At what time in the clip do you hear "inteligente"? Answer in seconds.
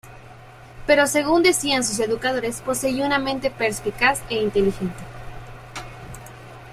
4.41-4.97